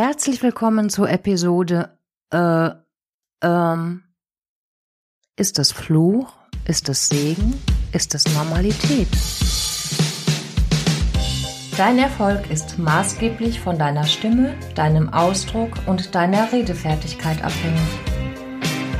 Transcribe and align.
Herzlich 0.00 0.44
willkommen 0.44 0.90
zur 0.90 1.10
Episode 1.10 1.98
äh, 2.32 2.70
ähm, 3.42 4.04
ist 5.34 5.58
es 5.58 5.72
Fluch? 5.72 6.32
Ist 6.66 6.88
es 6.88 7.08
Segen? 7.08 7.60
Ist 7.90 8.14
es 8.14 8.24
Normalität? 8.32 9.08
Dein 11.76 11.98
Erfolg 11.98 12.48
ist 12.48 12.78
maßgeblich 12.78 13.58
von 13.58 13.76
deiner 13.76 14.04
Stimme, 14.04 14.54
deinem 14.76 15.12
Ausdruck 15.12 15.72
und 15.86 16.14
deiner 16.14 16.52
Redefertigkeit 16.52 17.42
abhängig. 17.42 17.80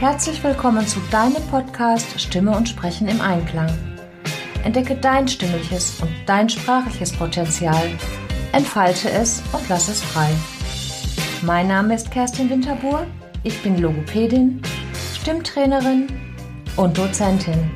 Herzlich 0.00 0.42
willkommen 0.42 0.84
zu 0.84 0.98
deinem 1.12 1.46
Podcast 1.48 2.20
Stimme 2.20 2.56
und 2.56 2.68
Sprechen 2.68 3.06
im 3.06 3.20
Einklang. 3.20 3.70
Entdecke 4.64 4.96
dein 4.96 5.28
stimmliches 5.28 6.00
und 6.00 6.10
dein 6.26 6.48
sprachliches 6.48 7.12
Potenzial, 7.12 7.88
entfalte 8.50 9.08
es 9.08 9.44
und 9.52 9.68
lass 9.68 9.86
es 9.86 10.02
frei. 10.02 10.32
Mein 11.42 11.68
Name 11.68 11.94
ist 11.94 12.10
Kerstin 12.10 12.50
Winterbuhr. 12.50 13.06
Ich 13.44 13.62
bin 13.62 13.80
Logopädin, 13.80 14.60
Stimmtrainerin 15.14 16.08
und 16.76 16.98
Dozentin. 16.98 17.70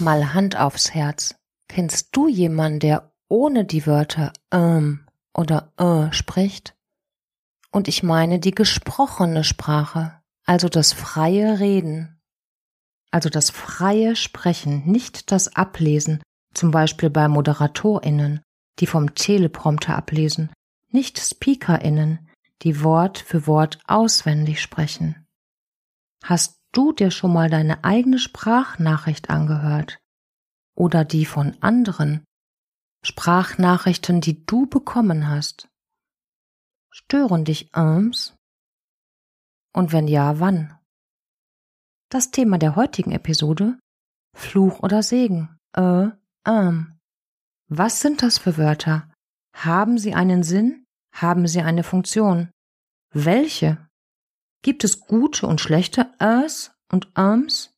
Mal 0.00 0.34
Hand 0.34 0.58
aufs 0.58 0.92
Herz. 0.92 1.36
Kennst 1.68 2.08
du 2.16 2.26
jemanden, 2.26 2.80
der 2.80 3.12
ohne 3.28 3.64
die 3.64 3.86
Wörter 3.86 4.32
ähm 4.50 5.06
oder 5.34 5.72
äh 5.76 6.12
spricht? 6.12 6.74
Und 7.70 7.86
ich 7.86 8.02
meine 8.02 8.40
die 8.40 8.50
gesprochene 8.50 9.44
Sprache, 9.44 10.20
also 10.44 10.68
das 10.68 10.92
freie 10.92 11.60
Reden 11.60 12.18
also 13.12 13.28
das 13.28 13.50
freie 13.50 14.16
Sprechen, 14.16 14.84
nicht 14.90 15.30
das 15.30 15.54
Ablesen, 15.54 16.22
zum 16.54 16.70
Beispiel 16.70 17.10
bei 17.10 17.28
ModeratorInnen, 17.28 18.40
die 18.80 18.86
vom 18.86 19.14
Teleprompter 19.14 19.94
ablesen, 19.96 20.50
nicht 20.90 21.18
SpeakerInnen, 21.18 22.28
die 22.62 22.82
Wort 22.82 23.18
für 23.18 23.46
Wort 23.46 23.78
auswendig 23.86 24.60
sprechen. 24.60 25.26
Hast 26.24 26.60
du 26.72 26.92
dir 26.92 27.10
schon 27.10 27.32
mal 27.32 27.50
deine 27.50 27.84
eigene 27.84 28.18
Sprachnachricht 28.18 29.30
angehört? 29.30 29.98
Oder 30.74 31.04
die 31.04 31.26
von 31.26 31.56
anderen? 31.60 32.24
Sprachnachrichten, 33.04 34.20
die 34.20 34.46
du 34.46 34.66
bekommen 34.66 35.28
hast? 35.28 35.68
Stören 36.90 37.44
dich 37.44 37.74
Arms? 37.74 38.36
Und 39.74 39.92
wenn 39.92 40.08
ja, 40.08 40.38
wann? 40.38 40.78
Das 42.12 42.30
Thema 42.30 42.58
der 42.58 42.76
heutigen 42.76 43.12
Episode 43.12 43.78
Fluch 44.36 44.80
oder 44.80 45.02
Segen. 45.02 45.56
Äh, 45.74 46.08
ähm. 46.46 46.98
Was 47.68 48.02
sind 48.02 48.20
das 48.20 48.36
für 48.36 48.58
Wörter? 48.58 49.10
Haben 49.56 49.96
sie 49.96 50.12
einen 50.12 50.42
Sinn? 50.42 50.84
Haben 51.14 51.48
sie 51.48 51.62
eine 51.62 51.82
Funktion? 51.82 52.50
Welche? 53.14 53.88
Gibt 54.60 54.84
es 54.84 55.00
gute 55.00 55.46
und 55.46 55.62
schlechte 55.62 56.12
Äs 56.18 56.72
und 56.90 57.10
Äms? 57.16 57.72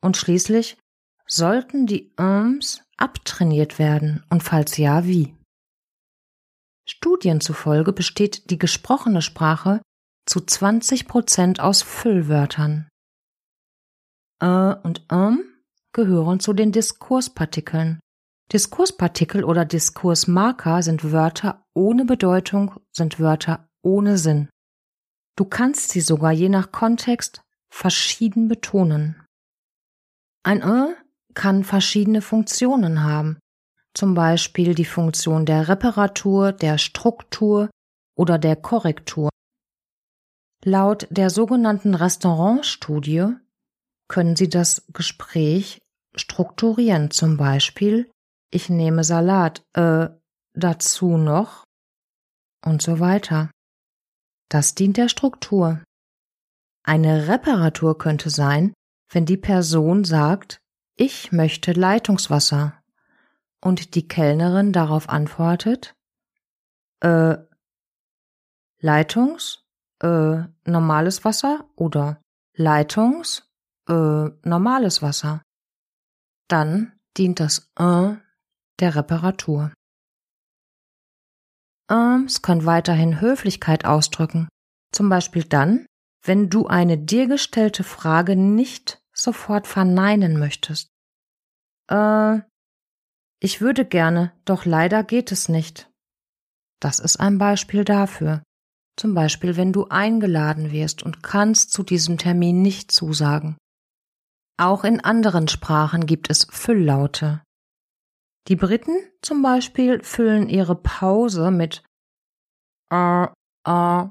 Und 0.00 0.16
schließlich, 0.16 0.78
sollten 1.26 1.86
die 1.86 2.10
Äms 2.16 2.82
abtrainiert 2.96 3.78
werden 3.78 4.24
und 4.30 4.42
falls 4.42 4.78
ja, 4.78 5.04
wie? 5.04 5.36
Studien 6.88 7.42
zufolge 7.42 7.92
besteht 7.92 8.48
die 8.50 8.58
gesprochene 8.58 9.20
Sprache 9.20 9.82
zu 10.24 10.40
20 10.40 11.06
Prozent 11.06 11.60
aus 11.60 11.82
Füllwörtern 11.82 12.88
äh 14.40 14.74
und 14.82 15.06
ähm 15.10 15.44
gehören 15.92 16.40
zu 16.40 16.52
den 16.52 16.72
Diskurspartikeln. 16.72 18.00
Diskurspartikel 18.52 19.44
oder 19.44 19.64
Diskursmarker 19.64 20.82
sind 20.82 21.12
Wörter 21.12 21.66
ohne 21.74 22.04
Bedeutung, 22.04 22.74
sind 22.92 23.20
Wörter 23.20 23.68
ohne 23.82 24.16
Sinn. 24.16 24.48
Du 25.36 25.44
kannst 25.44 25.90
sie 25.90 26.00
sogar 26.00 26.32
je 26.32 26.48
nach 26.48 26.72
Kontext 26.72 27.42
verschieden 27.70 28.48
betonen. 28.48 29.22
Ein 30.44 30.62
äh 30.62 30.94
kann 31.34 31.62
verschiedene 31.62 32.22
Funktionen 32.22 33.04
haben, 33.04 33.38
zum 33.94 34.14
Beispiel 34.14 34.74
die 34.74 34.84
Funktion 34.84 35.46
der 35.46 35.68
Reparatur, 35.68 36.52
der 36.52 36.78
Struktur 36.78 37.70
oder 38.16 38.38
der 38.38 38.56
Korrektur. 38.56 39.30
Laut 40.64 41.06
der 41.10 41.30
sogenannten 41.30 41.94
Restaurantstudie 41.94 43.36
können 44.08 44.36
Sie 44.36 44.48
das 44.48 44.84
Gespräch 44.92 45.78
strukturieren. 46.14 47.10
Zum 47.10 47.36
Beispiel, 47.36 48.10
ich 48.50 48.68
nehme 48.68 49.04
Salat, 49.04 49.62
äh, 49.74 50.08
dazu 50.54 51.16
noch 51.16 51.64
und 52.64 52.82
so 52.82 53.00
weiter. 53.00 53.50
Das 54.48 54.74
dient 54.74 54.96
der 54.96 55.08
Struktur. 55.08 55.82
Eine 56.82 57.28
Reparatur 57.28 57.98
könnte 57.98 58.30
sein, 58.30 58.72
wenn 59.10 59.26
die 59.26 59.36
Person 59.36 60.04
sagt, 60.04 60.58
ich 60.96 61.32
möchte 61.32 61.72
Leitungswasser 61.72 62.80
und 63.60 63.94
die 63.94 64.08
Kellnerin 64.08 64.72
darauf 64.72 65.08
antwortet, 65.08 65.94
äh, 67.00 67.36
Leitungs, 68.80 69.64
äh, 70.00 70.42
normales 70.64 71.24
Wasser 71.24 71.68
oder 71.76 72.20
Leitungs, 72.54 73.47
äh, 73.88 74.30
normales 74.48 75.02
Wasser. 75.02 75.42
Dann 76.48 76.92
dient 77.16 77.40
das 77.40 77.70
äh 77.78 78.14
der 78.80 78.94
Reparatur. 78.94 79.72
Ähms 81.90 82.42
können 82.42 82.66
weiterhin 82.66 83.20
Höflichkeit 83.20 83.84
ausdrücken, 83.84 84.48
zum 84.92 85.08
Beispiel 85.08 85.44
dann, 85.44 85.86
wenn 86.22 86.50
du 86.50 86.66
eine 86.66 86.98
dir 86.98 87.26
gestellte 87.26 87.82
Frage 87.82 88.36
nicht 88.36 89.00
sofort 89.12 89.66
verneinen 89.66 90.38
möchtest. 90.38 90.88
Äh, 91.90 92.40
ich 93.40 93.60
würde 93.60 93.84
gerne, 93.84 94.32
doch 94.44 94.64
leider 94.64 95.02
geht 95.02 95.32
es 95.32 95.48
nicht. 95.48 95.90
Das 96.80 96.98
ist 96.98 97.18
ein 97.18 97.38
Beispiel 97.38 97.84
dafür. 97.84 98.42
Zum 98.96 99.14
Beispiel, 99.14 99.56
wenn 99.56 99.72
du 99.72 99.88
eingeladen 99.88 100.72
wirst 100.72 101.02
und 101.02 101.22
kannst 101.22 101.72
zu 101.72 101.82
diesem 101.82 102.18
Termin 102.18 102.62
nicht 102.62 102.90
zusagen. 102.90 103.56
Auch 104.58 104.82
in 104.82 105.00
anderen 105.00 105.46
Sprachen 105.46 106.06
gibt 106.06 106.30
es 106.30 106.46
Fülllaute. 106.50 107.42
Die 108.48 108.56
Briten 108.56 108.96
zum 109.22 109.40
Beispiel 109.40 110.02
füllen 110.02 110.48
ihre 110.48 110.74
Pause 110.74 111.50
mit 111.50 111.84
äh, 112.90 113.26
äh. 113.64 114.08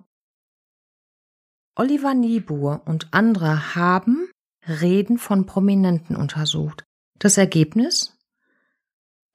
Oliver 1.75 2.13
Niebuhr 2.13 2.81
und 2.85 3.09
andere 3.11 3.75
haben 3.75 4.29
Reden 4.65 5.17
von 5.17 5.45
Prominenten 5.45 6.15
untersucht. 6.15 6.83
Das 7.19 7.37
Ergebnis? 7.37 8.17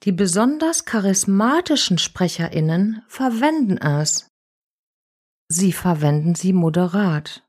Die 0.04 0.12
besonders 0.12 0.84
charismatischen 0.84 1.98
SprecherInnen 1.98 3.02
verwenden 3.06 3.78
es. 3.78 4.28
Sie 5.48 5.72
verwenden 5.72 6.34
sie 6.34 6.52
moderat. 6.52 7.41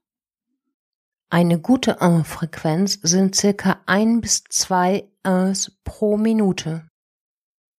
Eine 1.33 1.59
gute 1.59 1.97
In-Frequenz 1.99 2.99
sind 3.01 3.35
circa 3.35 3.81
ein 3.87 4.21
bis 4.21 4.43
zwei 4.51 5.09
Ins 5.25 5.71
pro 5.83 6.15
Minute. 6.15 6.87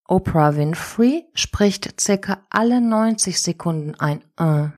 Oprah 0.09 0.57
Winfrey 0.57 1.31
spricht 1.35 2.01
circa 2.01 2.45
alle 2.51 2.81
90 2.81 3.41
Sekunden 3.41 3.95
ein 3.95 4.25
In. 4.41 4.73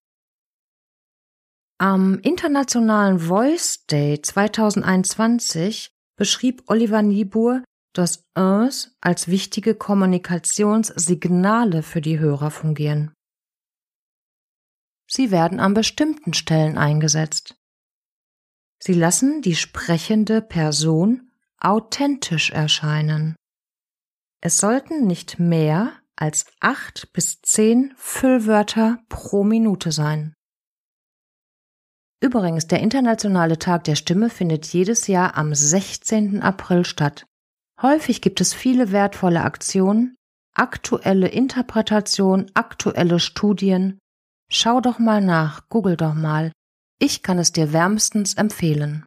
Am 1.79 2.19
Internationalen 2.19 3.19
Voice 3.19 3.87
Day 3.87 4.21
2021 4.21 5.89
beschrieb 6.19 6.65
Oliver 6.67 7.01
Niebuhr 7.01 7.65
dass 7.95 8.25
Ins 8.37 8.95
als 9.01 9.29
wichtige 9.29 9.75
Kommunikationssignale 9.75 11.83
für 11.83 12.03
die 12.03 12.19
Hörer 12.19 12.51
fungieren. 12.51 13.15
Sie 15.11 15.31
werden 15.31 15.61
an 15.61 15.73
bestimmten 15.73 16.35
Stellen 16.35 16.77
eingesetzt. 16.77 17.57
Sie 18.83 18.93
lassen 18.95 19.43
die 19.43 19.57
sprechende 19.57 20.43
Person 20.43 21.31
authentisch 21.59 22.51
erscheinen. 22.51 23.37
Es 24.41 24.59
sollten 24.59 25.07
nicht 25.07 25.39
mehr 25.39 25.93
als 26.17 26.47
acht 26.61 27.13
bis 27.13 27.41
zehn 27.43 27.93
Füllwörter 27.97 28.99
pro 29.09 29.45
Minute 29.45 29.93
sein. 29.93 30.35
Übrigens, 32.23 32.67
der 32.67 32.81
Internationale 32.81 33.59
Tag 33.59 33.85
der 33.85 33.95
Stimme 33.95 34.31
findet 34.31 34.67
jedes 34.67 35.07
Jahr 35.07 35.37
am 35.37 35.55
16. 35.55 36.43
April 36.43 36.85
statt. 36.85 37.27
Häufig 37.81 38.23
gibt 38.23 38.41
es 38.41 38.55
viele 38.55 38.91
wertvolle 38.91 39.43
Aktionen, 39.43 40.17
aktuelle 40.55 41.29
Interpretation, 41.29 42.51
aktuelle 42.55 43.21
Studien. 43.21 43.99
Schau 44.51 44.81
doch 44.81 44.99
mal 44.99 45.21
nach, 45.21 45.69
google 45.69 45.97
doch 45.97 46.15
mal. 46.15 46.53
Ich 46.99 47.23
kann 47.23 47.39
es 47.39 47.53
dir 47.53 47.73
wärmstens 47.73 48.35
empfehlen. 48.35 49.05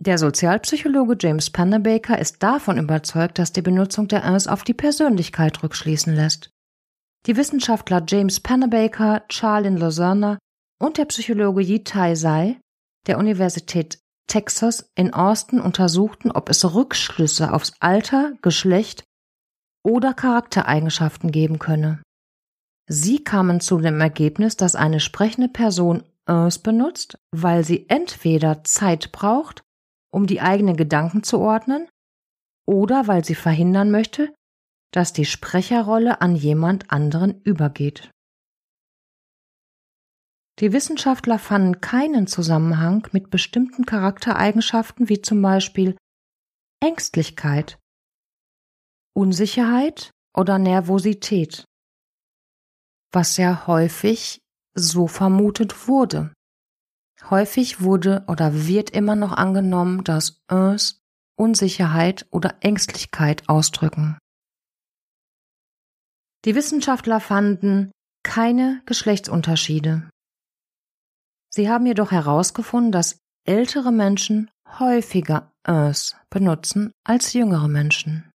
Der 0.00 0.16
Sozialpsychologe 0.16 1.16
James 1.20 1.50
Pennebaker 1.50 2.18
ist 2.18 2.42
davon 2.42 2.78
überzeugt, 2.78 3.38
dass 3.38 3.52
die 3.52 3.60
Benutzung 3.60 4.08
der 4.08 4.22
Ers 4.22 4.46
auf 4.46 4.64
die 4.64 4.72
Persönlichkeit 4.72 5.62
rückschließen 5.62 6.14
lässt. 6.14 6.50
Die 7.26 7.36
Wissenschaftler 7.36 8.02
James 8.08 8.40
Pennebaker, 8.40 9.24
Charlin 9.28 9.76
Lozerner 9.76 10.38
und 10.80 10.96
der 10.96 11.04
Psychologe 11.04 11.60
Yitai 11.60 12.14
Sai 12.14 12.58
der 13.06 13.18
Universität 13.18 13.98
Texas 14.26 14.90
in 14.94 15.12
Austin 15.12 15.60
untersuchten, 15.60 16.30
ob 16.30 16.48
es 16.48 16.64
Rückschlüsse 16.64 17.52
aufs 17.52 17.74
Alter, 17.80 18.32
Geschlecht 18.40 19.04
oder 19.84 20.14
Charaktereigenschaften 20.14 21.32
geben 21.32 21.58
könne. 21.58 22.02
Sie 22.92 23.22
kamen 23.22 23.60
zu 23.60 23.78
dem 23.78 24.00
Ergebnis, 24.00 24.56
dass 24.56 24.74
eine 24.74 24.98
sprechende 24.98 25.48
Person 25.48 26.02
es 26.26 26.58
benutzt, 26.58 27.18
weil 27.30 27.64
sie 27.64 27.88
entweder 27.88 28.64
Zeit 28.64 29.12
braucht, 29.12 29.62
um 30.12 30.26
die 30.26 30.40
eigenen 30.40 30.76
Gedanken 30.76 31.22
zu 31.22 31.38
ordnen, 31.38 31.88
oder 32.66 33.06
weil 33.06 33.24
sie 33.24 33.36
verhindern 33.36 33.92
möchte, 33.92 34.34
dass 34.92 35.12
die 35.12 35.24
Sprecherrolle 35.24 36.20
an 36.20 36.34
jemand 36.34 36.90
anderen 36.90 37.40
übergeht. 37.42 38.10
Die 40.58 40.72
Wissenschaftler 40.72 41.38
fanden 41.38 41.80
keinen 41.80 42.26
Zusammenhang 42.26 43.08
mit 43.12 43.30
bestimmten 43.30 43.86
Charaktereigenschaften 43.86 45.08
wie 45.08 45.22
zum 45.22 45.40
Beispiel 45.42 45.96
Ängstlichkeit, 46.82 47.78
Unsicherheit 49.14 50.10
oder 50.36 50.58
Nervosität, 50.58 51.64
was 53.12 53.34
sehr 53.34 53.66
häufig 53.66 54.40
so 54.74 55.06
vermutet 55.06 55.88
wurde. 55.88 56.32
Häufig 57.28 57.80
wurde 57.80 58.24
oder 58.28 58.66
wird 58.66 58.90
immer 58.90 59.16
noch 59.16 59.32
angenommen, 59.32 60.04
dass 60.04 60.40
es 60.48 61.00
Unsicherheit 61.36 62.26
oder 62.30 62.56
Ängstlichkeit 62.60 63.48
ausdrücken. 63.48 64.18
Die 66.44 66.54
Wissenschaftler 66.54 67.20
fanden 67.20 67.90
keine 68.22 68.82
Geschlechtsunterschiede. 68.86 70.08
Sie 71.52 71.68
haben 71.68 71.86
jedoch 71.86 72.12
herausgefunden, 72.12 72.92
dass 72.92 73.18
ältere 73.46 73.92
Menschen 73.92 74.50
häufiger 74.78 75.52
es 75.64 76.16
benutzen 76.30 76.92
als 77.04 77.32
jüngere 77.32 77.68
Menschen. 77.68 78.30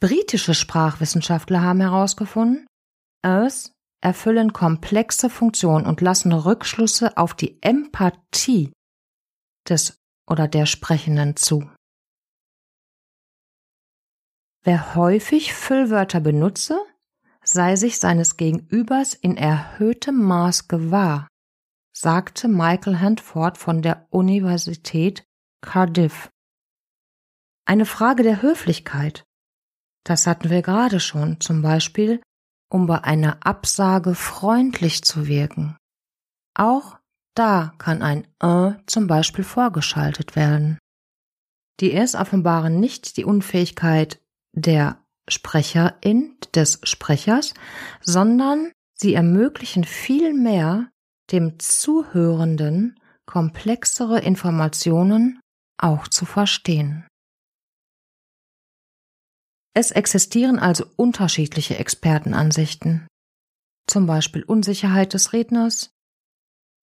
Britische 0.00 0.54
Sprachwissenschaftler 0.54 1.62
haben 1.62 1.80
herausgefunden, 1.80 2.66
es 3.22 3.72
erfüllen 4.00 4.52
komplexe 4.52 5.30
Funktionen 5.30 5.86
und 5.86 6.00
lassen 6.00 6.32
Rückschlüsse 6.32 7.16
auf 7.16 7.34
die 7.34 7.60
Empathie 7.62 8.72
des 9.68 9.98
oder 10.28 10.48
der 10.48 10.66
Sprechenden 10.66 11.36
zu. 11.36 11.68
Wer 14.62 14.94
häufig 14.96 15.54
Füllwörter 15.54 16.20
benutze, 16.20 16.80
sei 17.42 17.76
sich 17.76 18.00
seines 18.00 18.36
Gegenübers 18.36 19.14
in 19.14 19.36
erhöhtem 19.36 20.20
Maß 20.22 20.66
gewahr, 20.66 21.28
sagte 21.96 22.48
Michael 22.48 22.98
Handford 22.98 23.58
von 23.58 23.82
der 23.82 24.06
Universität 24.10 25.24
Cardiff. 25.62 26.30
Eine 27.64 27.86
Frage 27.86 28.22
der 28.22 28.42
Höflichkeit. 28.42 29.24
Das 30.04 30.26
hatten 30.26 30.50
wir 30.50 30.62
gerade 30.62 31.00
schon, 31.00 31.40
zum 31.40 31.62
Beispiel 31.62 32.20
um 32.68 32.86
bei 32.86 33.02
einer 33.04 33.38
Absage 33.46 34.14
freundlich 34.14 35.02
zu 35.02 35.26
wirken. 35.26 35.76
Auch 36.54 36.98
da 37.34 37.74
kann 37.78 38.02
ein 38.02 38.26
äh 38.40 38.74
zum 38.86 39.06
Beispiel 39.06 39.44
vorgeschaltet 39.44 40.36
werden. 40.36 40.78
Die 41.80 41.92
es 41.92 42.14
offenbaren 42.14 42.80
nicht 42.80 43.16
die 43.16 43.24
Unfähigkeit 43.24 44.20
der 44.52 45.04
Sprecherin 45.28 46.36
des 46.54 46.80
Sprechers, 46.82 47.52
sondern 48.00 48.72
sie 48.94 49.14
ermöglichen 49.14 49.84
vielmehr 49.84 50.88
dem 51.30 51.58
Zuhörenden 51.58 52.98
komplexere 53.26 54.20
Informationen 54.20 55.40
auch 55.78 56.08
zu 56.08 56.24
verstehen. 56.24 57.06
Es 59.76 59.90
existieren 59.90 60.58
also 60.58 60.86
unterschiedliche 60.96 61.76
Expertenansichten, 61.76 63.06
zum 63.86 64.06
Beispiel 64.06 64.42
Unsicherheit 64.42 65.12
des 65.12 65.34
Redners, 65.34 65.90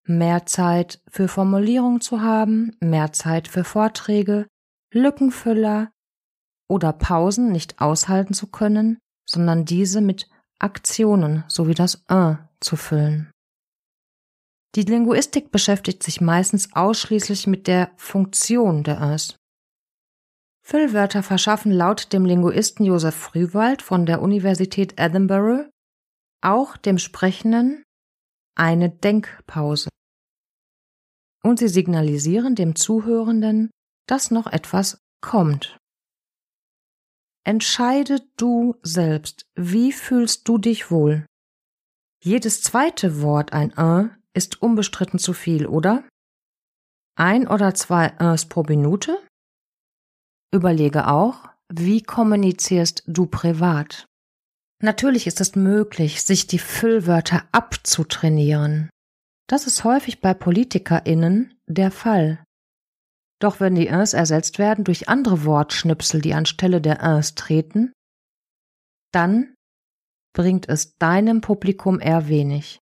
mehr 0.05 0.45
Zeit 0.45 1.01
für 1.09 1.27
Formulierung 1.27 2.01
zu 2.01 2.21
haben, 2.21 2.77
mehr 2.81 3.11
Zeit 3.11 3.47
für 3.47 3.63
Vorträge, 3.63 4.45
Lückenfüller 4.93 5.89
oder 6.69 6.93
Pausen 6.93 7.51
nicht 7.51 7.81
aushalten 7.81 8.35
zu 8.35 8.45
können, 8.51 8.99
sondern 9.27 9.65
diese 9.65 9.99
mit 9.99 10.29
Aktionen 10.59 11.45
sowie 11.47 11.73
das 11.73 12.05
un 12.11 12.47
zu 12.59 12.75
füllen. 12.75 13.31
Die 14.75 14.83
Linguistik 14.83 15.51
beschäftigt 15.51 16.03
sich 16.03 16.21
meistens 16.21 16.75
ausschließlich 16.75 17.47
mit 17.47 17.65
der 17.65 17.89
Funktion 17.97 18.83
der 18.83 19.01
uns. 19.01 19.35
Füllwörter 20.65 21.23
verschaffen 21.23 21.71
laut 21.71 22.13
dem 22.13 22.25
Linguisten 22.25 22.85
Josef 22.85 23.15
Frühwald 23.15 23.81
von 23.81 24.05
der 24.05 24.21
Universität 24.21 24.93
Edinburgh 24.97 25.69
auch 26.41 26.77
dem 26.77 26.97
Sprechenden 26.97 27.83
eine 28.55 28.89
Denkpause. 28.89 29.89
Und 31.43 31.59
sie 31.59 31.67
signalisieren 31.67 32.55
dem 32.55 32.75
Zuhörenden, 32.75 33.71
dass 34.07 34.31
noch 34.31 34.47
etwas 34.47 34.97
kommt. 35.21 35.77
Entscheide 37.45 38.21
du 38.37 38.75
selbst, 38.83 39.45
wie 39.55 39.91
fühlst 39.91 40.47
du 40.47 40.57
dich 40.57 40.91
wohl? 40.91 41.25
Jedes 42.23 42.61
zweite 42.61 43.21
Wort 43.21 43.51
ein 43.51 43.77
ein 43.77 44.17
ist 44.33 44.61
unbestritten 44.61 45.19
zu 45.19 45.33
viel, 45.33 45.67
oder? 45.67 46.07
Ein 47.15 47.47
oder 47.47 47.75
zwei 47.75 48.17
Uns 48.19 48.47
pro 48.47 48.63
Minute? 48.63 49.21
Überlege 50.53 51.07
auch, 51.07 51.49
wie 51.73 52.03
kommunizierst 52.03 53.03
du 53.07 53.25
privat? 53.25 54.05
Natürlich 54.83 55.25
ist 55.25 55.41
es 55.41 55.55
möglich, 55.55 56.21
sich 56.21 56.45
die 56.45 56.59
Füllwörter 56.59 57.43
abzutrainieren. 57.51 58.89
Das 59.47 59.65
ist 59.65 59.83
häufig 59.83 60.21
bei 60.21 60.35
PolitikerInnen 60.35 61.59
der 61.67 61.89
Fall. 61.89 62.43
Doch 63.39 63.59
wenn 63.59 63.73
die 63.73 63.87
Ins 63.87 64.13
ersetzt 64.13 64.59
werden 64.59 64.83
durch 64.83 65.09
andere 65.09 65.43
Wortschnipsel, 65.43 66.21
die 66.21 66.35
anstelle 66.35 66.81
der 66.81 67.01
Ins 67.01 67.33
treten, 67.33 67.91
dann 69.11 69.55
bringt 70.35 70.69
es 70.69 70.95
deinem 70.97 71.41
Publikum 71.41 71.99
eher 71.99 72.27
wenig. 72.27 72.79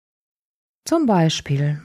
Zum 0.86 1.06
Beispiel, 1.06 1.84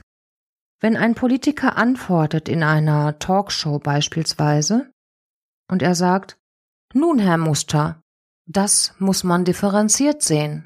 wenn 0.81 0.97
ein 0.97 1.15
Politiker 1.15 1.77
antwortet 1.77 2.49
in 2.49 2.63
einer 2.63 3.17
Talkshow 3.19 3.79
beispielsweise, 3.79 4.91
und 5.69 5.81
er 5.81 5.95
sagt, 5.95 6.37
nun, 6.93 7.19
Herr 7.19 7.37
Muster, 7.37 8.01
das 8.45 8.93
muss 8.99 9.23
man 9.23 9.45
differenziert 9.45 10.23
sehen. 10.23 10.65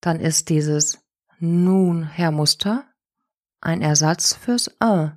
Dann 0.00 0.20
ist 0.20 0.48
dieses 0.48 1.00
nun, 1.40 2.04
Herr 2.04 2.30
Muster, 2.30 2.88
ein 3.60 3.82
Ersatz 3.82 4.34
fürs 4.34 4.68
äh. 4.80 5.10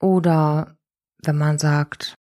Oder 0.00 0.76
wenn 1.22 1.36
man 1.36 1.58
sagt, 1.58 2.14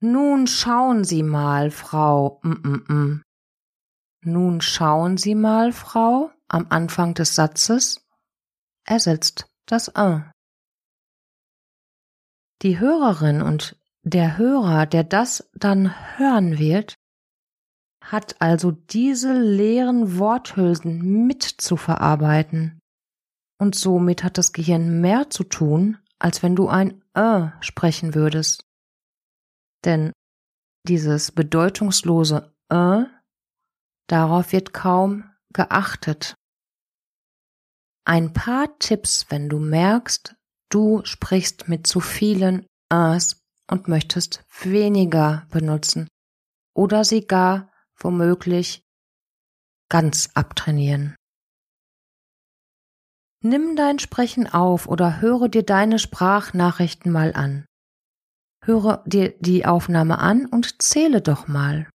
nun 0.00 0.46
schauen 0.46 1.04
Sie 1.04 1.22
mal, 1.22 1.70
Frau, 1.70 2.40
mm, 2.42 2.68
mm, 2.68 2.84
mm. 2.88 3.22
Nun 4.22 4.60
schauen 4.60 5.16
Sie 5.16 5.34
mal, 5.34 5.72
Frau, 5.72 6.30
am 6.48 6.66
Anfang 6.70 7.14
des 7.14 7.34
Satzes 7.34 8.06
ersetzt 8.84 9.46
das 9.66 9.88
äh. 9.88 10.20
Die 12.62 12.80
Hörerin 12.80 13.40
und 13.40 13.76
der 14.02 14.36
Hörer, 14.36 14.86
der 14.86 15.04
das 15.04 15.48
dann 15.54 15.94
hören 16.18 16.58
wird, 16.58 16.96
hat 18.02 18.40
also 18.40 18.70
diese 18.70 19.32
leeren 19.32 20.18
Worthülsen 20.18 21.26
mit 21.26 21.42
zu 21.42 21.76
verarbeiten. 21.76 22.80
Und 23.60 23.74
somit 23.74 24.24
hat 24.24 24.38
das 24.38 24.52
Gehirn 24.52 25.00
mehr 25.00 25.30
zu 25.30 25.44
tun, 25.44 25.98
als 26.18 26.42
wenn 26.42 26.56
du 26.56 26.68
ein 26.68 27.02
äh 27.14 27.48
sprechen 27.60 28.14
würdest. 28.14 28.64
Denn 29.84 30.12
dieses 30.86 31.32
bedeutungslose 31.32 32.54
äh, 32.70 33.04
darauf 34.06 34.52
wird 34.52 34.72
kaum 34.72 35.30
geachtet. 35.52 36.34
Ein 38.04 38.32
paar 38.32 38.78
Tipps, 38.78 39.26
wenn 39.28 39.48
du 39.48 39.58
merkst, 39.58 40.34
Du 40.70 41.02
sprichst 41.04 41.68
mit 41.68 41.86
zu 41.86 42.00
vielen 42.00 42.66
As 42.90 43.40
und 43.70 43.88
möchtest 43.88 44.44
weniger 44.62 45.46
benutzen 45.50 46.08
oder 46.74 47.04
sie 47.04 47.26
gar 47.26 47.70
womöglich 47.96 48.82
ganz 49.88 50.30
abtrainieren. 50.34 51.16
Nimm 53.42 53.76
dein 53.76 53.98
Sprechen 53.98 54.46
auf 54.48 54.88
oder 54.88 55.20
höre 55.20 55.48
dir 55.48 55.62
deine 55.62 55.98
Sprachnachrichten 55.98 57.12
mal 57.12 57.32
an. 57.34 57.64
Höre 58.64 59.04
dir 59.06 59.34
die 59.38 59.64
Aufnahme 59.64 60.18
an 60.18 60.46
und 60.46 60.82
zähle 60.82 61.22
doch 61.22 61.46
mal. 61.46 61.88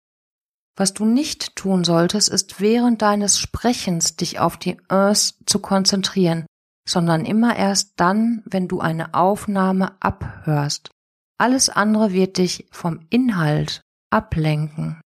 Was 0.76 0.94
du 0.94 1.06
nicht 1.06 1.56
tun 1.56 1.84
solltest, 1.84 2.30
ist 2.30 2.60
während 2.60 3.02
deines 3.02 3.38
Sprechens 3.38 4.16
dich 4.16 4.40
auf 4.40 4.58
die 4.58 4.78
Ös 4.90 5.38
zu 5.46 5.60
konzentrieren, 5.60 6.48
sondern 6.88 7.26
immer 7.26 7.56
erst 7.56 7.94
dann, 7.98 8.44
wenn 8.46 8.68
du 8.68 8.80
eine 8.80 9.14
Aufnahme 9.14 9.96
abhörst. 10.02 10.90
Alles 11.38 11.70
andere 11.70 12.12
wird 12.12 12.38
dich 12.38 12.68
vom 12.72 13.06
Inhalt 13.10 13.82
ablenken. 14.10 15.02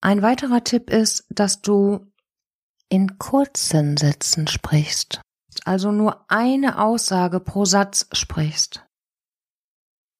Ein 0.00 0.22
weiterer 0.22 0.62
Tipp 0.62 0.90
ist, 0.90 1.24
dass 1.30 1.60
du 1.62 2.12
in 2.88 3.18
kurzen 3.18 3.96
Sätzen 3.96 4.46
sprichst, 4.46 5.20
also 5.64 5.92
nur 5.92 6.24
eine 6.30 6.80
Aussage 6.80 7.40
pro 7.40 7.64
Satz 7.64 8.06
sprichst. 8.12 8.86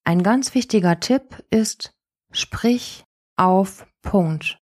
Ein 0.05 0.23
ganz 0.23 0.55
wichtiger 0.55 1.01
Tipp 1.01 1.45
ist, 1.51 1.93
sprich 2.33 3.05
auf 3.37 3.87
Punkt. 4.03 4.59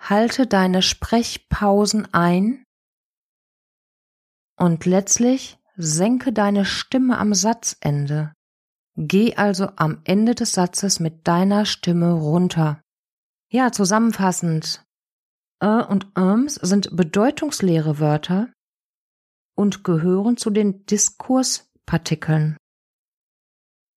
Halte 0.00 0.46
deine 0.46 0.82
Sprechpausen 0.82 2.12
ein 2.12 2.65
und 4.56 4.86
letztlich 4.86 5.58
senke 5.76 6.32
deine 6.32 6.64
Stimme 6.64 7.18
am 7.18 7.34
Satzende. 7.34 8.32
Geh 8.96 9.36
also 9.36 9.68
am 9.76 10.00
Ende 10.04 10.34
des 10.34 10.52
Satzes 10.52 11.00
mit 11.00 11.28
deiner 11.28 11.66
Stimme 11.66 12.12
runter. 12.12 12.80
Ja, 13.50 13.70
zusammenfassend. 13.70 14.84
Ä 15.62 15.86
und 15.88 16.06
Öms 16.16 16.54
sind 16.54 16.96
bedeutungsleere 16.96 17.98
Wörter 17.98 18.52
und 19.54 19.84
gehören 19.84 20.36
zu 20.36 20.50
den 20.50 20.84
Diskurspartikeln. 20.86 22.56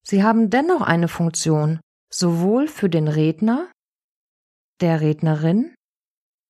Sie 0.06 0.22
haben 0.22 0.50
dennoch 0.50 0.82
eine 0.82 1.08
Funktion, 1.08 1.80
sowohl 2.12 2.68
für 2.68 2.88
den 2.88 3.08
Redner 3.08 3.70
der 4.80 5.00
Rednerin 5.00 5.74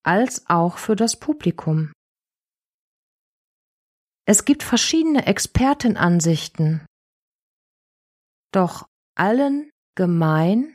als 0.04 0.48
auch 0.48 0.78
für 0.78 0.96
das 0.96 1.18
Publikum. 1.18 1.92
Es 4.26 4.44
gibt 4.44 4.62
verschiedene 4.62 5.26
Expertenansichten, 5.26 6.86
doch 8.52 8.86
allen 9.16 9.70
gemein 9.96 10.74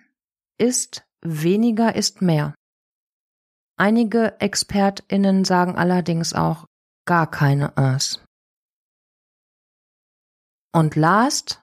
ist 0.57 1.03
weniger 1.21 1.95
ist 1.95 2.21
mehr. 2.21 2.55
Einige 3.77 4.39
Expertinnen 4.39 5.43
sagen 5.43 5.75
allerdings 5.75 6.33
auch 6.33 6.65
gar 7.05 7.29
keine 7.29 7.71
Uns. 7.71 8.23
Und 10.73 10.95
last, 10.95 11.61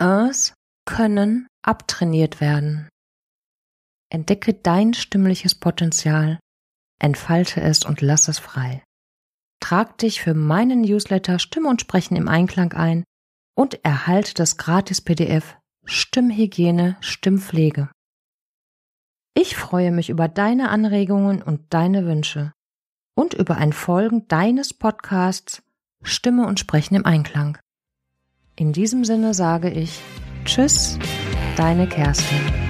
Uns 0.00 0.54
können 0.84 1.46
abtrainiert 1.64 2.40
werden. 2.40 2.88
Entdecke 4.10 4.54
dein 4.54 4.94
stimmliches 4.94 5.54
Potenzial, 5.54 6.40
entfalte 7.00 7.60
es 7.60 7.84
und 7.84 8.00
lass 8.00 8.28
es 8.28 8.38
frei. 8.38 8.84
Trag 9.62 9.96
dich 9.98 10.20
für 10.20 10.34
meinen 10.34 10.80
Newsletter 10.80 11.38
Stimme 11.38 11.68
und 11.68 11.80
Sprechen 11.80 12.16
im 12.16 12.26
Einklang 12.26 12.72
ein 12.72 13.04
und 13.54 13.84
erhalte 13.84 14.34
das 14.34 14.56
gratis 14.56 15.00
PDF 15.00 15.56
Stimmhygiene, 15.84 16.96
Stimmpflege. 17.00 17.88
Ich 19.34 19.56
freue 19.56 19.92
mich 19.92 20.10
über 20.10 20.26
deine 20.26 20.68
Anregungen 20.68 21.42
und 21.42 21.62
deine 21.70 22.06
Wünsche 22.06 22.52
und 23.14 23.34
über 23.34 23.56
ein 23.56 23.72
Folgen 23.72 24.26
deines 24.26 24.74
Podcasts 24.74 25.62
Stimme 26.02 26.48
und 26.48 26.58
Sprechen 26.58 26.96
im 26.96 27.06
Einklang. 27.06 27.56
In 28.56 28.72
diesem 28.72 29.04
Sinne 29.04 29.32
sage 29.32 29.70
ich 29.70 30.00
Tschüss, 30.44 30.98
deine 31.56 31.88
Kerstin. 31.88 32.61